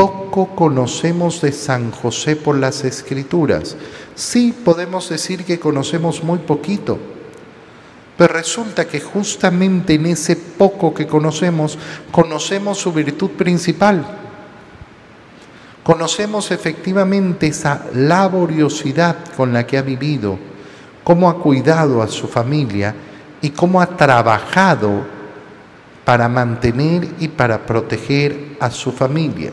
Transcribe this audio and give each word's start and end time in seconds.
poco 0.00 0.56
conocemos 0.56 1.42
de 1.42 1.52
San 1.52 1.90
José 1.90 2.34
por 2.34 2.56
las 2.56 2.84
escrituras. 2.84 3.76
Sí, 4.14 4.54
podemos 4.64 5.10
decir 5.10 5.44
que 5.44 5.60
conocemos 5.60 6.24
muy 6.24 6.38
poquito, 6.38 6.98
pero 8.16 8.32
resulta 8.32 8.88
que 8.88 8.98
justamente 8.98 9.92
en 9.94 10.06
ese 10.06 10.36
poco 10.36 10.94
que 10.94 11.06
conocemos, 11.06 11.76
conocemos 12.10 12.78
su 12.78 12.94
virtud 12.94 13.32
principal. 13.32 14.06
Conocemos 15.82 16.50
efectivamente 16.50 17.48
esa 17.48 17.84
laboriosidad 17.92 19.16
con 19.36 19.52
la 19.52 19.66
que 19.66 19.76
ha 19.76 19.82
vivido, 19.82 20.38
cómo 21.04 21.28
ha 21.28 21.36
cuidado 21.36 22.00
a 22.00 22.08
su 22.08 22.26
familia 22.26 22.94
y 23.42 23.50
cómo 23.50 23.82
ha 23.82 23.86
trabajado 23.98 25.04
para 26.06 26.26
mantener 26.26 27.06
y 27.18 27.28
para 27.28 27.66
proteger 27.66 28.56
a 28.60 28.70
su 28.70 28.92
familia. 28.92 29.52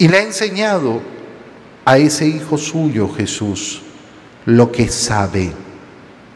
Y 0.00 0.08
le 0.08 0.16
ha 0.16 0.22
enseñado 0.22 1.02
a 1.84 1.98
ese 1.98 2.26
hijo 2.26 2.56
suyo, 2.56 3.06
Jesús, 3.06 3.82
lo 4.46 4.72
que 4.72 4.88
sabe 4.88 5.52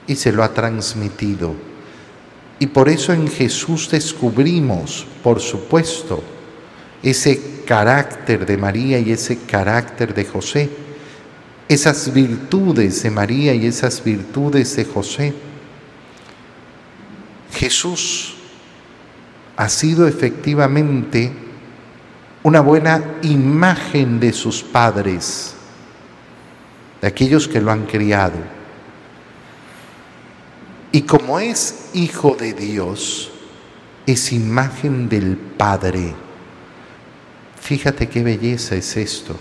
y 0.07 0.17
se 0.17 0.33
lo 0.33 0.45
ha 0.45 0.53
transmitido. 0.53 1.55
Y 2.59 2.67
por 2.67 2.91
eso 2.91 3.15
en 3.15 3.27
Jesús 3.27 3.89
descubrimos, 3.91 5.07
por 5.23 5.41
supuesto, 5.41 6.23
ese 7.03 7.63
carácter 7.65 8.45
de 8.45 8.59
María 8.59 8.99
y 8.99 9.13
ese 9.13 9.39
carácter 9.39 10.13
de 10.13 10.27
José, 10.27 10.69
esas 11.67 12.13
virtudes 12.13 13.03
de 13.03 13.11
María 13.11 13.55
y 13.55 13.65
esas 13.65 14.05
virtudes 14.05 14.77
de 14.77 14.85
José. 14.85 15.33
Jesús 17.51 18.35
ha 19.57 19.71
sido 19.71 20.07
efectivamente 20.07 21.44
una 22.45 22.61
buena 22.61 23.17
imagen 23.23 24.21
de 24.21 24.33
sus 24.33 24.63
padres, 24.63 25.55
de 27.01 27.09
aquellos 27.09 27.49
que 27.49 27.61
lo 27.61 27.73
han 27.73 27.87
criado 27.87 28.55
y 30.95 31.03
como 31.03 31.41
es 31.41 31.87
hijo 31.93 32.37
de 32.39 32.53
Dios, 32.53 33.33
es 34.07 34.33
imagen 34.33 35.09
del 35.09 35.37
Padre. 35.37 36.15
Fíjate 37.61 38.09
qué 38.09 38.23
belleza 38.23 38.77
es 38.77 38.97
esto. 38.97 39.35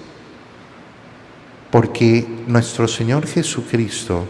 Porque 1.69 2.25
nuestro 2.47 2.87
Señor 2.87 3.27
Jesucristo 3.27 4.25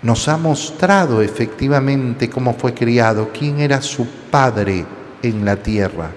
nos 0.00 0.28
ha 0.28 0.38
mostrado 0.38 1.20
efectivamente 1.20 2.30
cómo 2.30 2.54
fue 2.54 2.72
criado, 2.72 3.28
quién 3.30 3.60
era 3.60 3.82
su 3.82 4.06
Padre 4.30 4.86
en 5.22 5.44
la 5.44 5.56
tierra, 5.56 6.10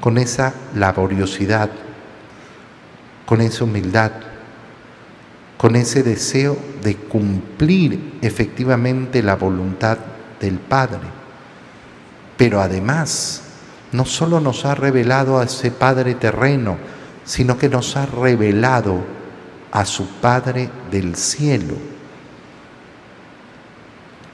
con 0.00 0.18
esa 0.18 0.52
laboriosidad, 0.74 1.70
con 3.24 3.40
esa 3.40 3.64
humildad, 3.64 4.12
con 5.56 5.76
ese 5.76 6.02
deseo 6.02 6.56
de 6.82 6.96
cumplir 6.96 8.18
efectivamente 8.22 9.22
la 9.22 9.36
voluntad 9.36 9.98
del 10.40 10.58
Padre. 10.58 11.00
Pero 12.36 12.60
además, 12.60 13.42
no 13.92 14.04
solo 14.04 14.40
nos 14.40 14.64
ha 14.64 14.74
revelado 14.74 15.38
a 15.38 15.44
ese 15.44 15.70
Padre 15.70 16.14
terreno, 16.14 16.76
sino 17.24 17.58
que 17.58 17.68
nos 17.68 17.96
ha 17.96 18.06
revelado 18.06 19.00
a 19.72 19.84
su 19.84 20.06
Padre 20.20 20.70
del 20.90 21.16
cielo. 21.16 21.74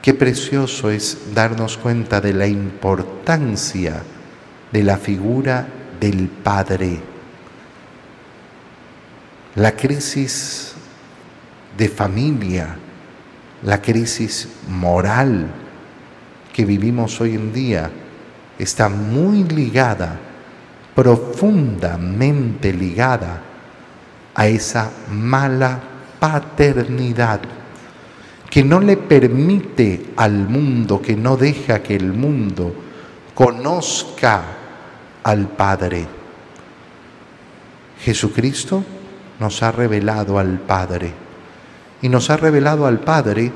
Qué 0.01 0.13
precioso 0.13 0.91
es 0.91 1.33
darnos 1.33 1.77
cuenta 1.77 2.19
de 2.19 2.33
la 2.33 2.45
importancia 2.45 4.03
de 4.73 4.83
la 4.83 4.97
figura 4.97 5.67
del 5.99 6.27
Padre. 6.27 6.99
La 9.55 9.73
crisis 9.75 10.73
de 11.77 11.87
familia, 11.87 12.75
la 13.61 13.79
crisis 13.79 14.49
moral 14.67 15.45
que 16.51 16.65
vivimos 16.65 17.21
hoy 17.21 17.35
en 17.35 17.53
día 17.53 17.91
está 18.57 18.89
muy 18.89 19.43
ligada, 19.43 20.19
profundamente 20.95 22.73
ligada 22.73 23.41
a 24.33 24.47
esa 24.47 24.91
mala 25.11 25.79
paternidad 26.19 27.41
que 28.49 28.63
no 28.63 28.79
le 28.79 28.97
permite 28.97 30.13
al 30.15 30.49
mundo, 30.49 30.99
que 30.99 31.15
no 31.15 31.37
deja 31.37 31.83
que 31.83 31.95
el 31.95 32.11
mundo 32.11 32.73
conozca 33.35 34.52
al 35.23 35.47
Padre. 35.47 36.05
Jesucristo 38.01 38.83
nos 39.39 39.63
ha 39.63 39.71
revelado 39.71 40.37
al 40.37 40.59
Padre 40.59 41.13
y 42.01 42.09
nos 42.09 42.29
ha 42.29 42.37
revelado 42.37 42.85
al 42.85 42.99
Padre 42.99 43.51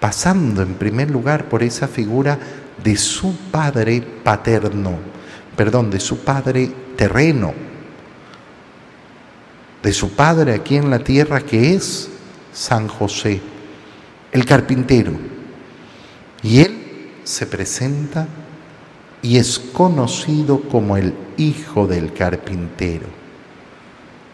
pasando 0.00 0.62
en 0.62 0.74
primer 0.74 1.10
lugar 1.10 1.48
por 1.48 1.62
esa 1.62 1.88
figura 1.88 2.38
de 2.82 2.96
su 2.96 3.36
Padre 3.50 4.00
paterno, 4.00 4.98
perdón, 5.56 5.90
de 5.90 6.00
su 6.00 6.18
Padre 6.18 6.70
terreno, 6.96 7.52
de 9.82 9.92
su 9.92 10.14
Padre 10.14 10.54
aquí 10.54 10.76
en 10.76 10.90
la 10.90 10.98
tierra 11.00 11.40
que 11.40 11.74
es 11.74 12.10
San 12.52 12.88
José, 12.88 13.40
el 14.32 14.44
carpintero. 14.44 15.12
Y 16.42 16.60
él 16.60 17.10
se 17.24 17.46
presenta 17.46 18.26
y 19.22 19.36
es 19.36 19.58
conocido 19.58 20.60
como 20.60 20.96
el 20.96 21.14
Hijo 21.36 21.86
del 21.86 22.12
Carpintero. 22.12 23.17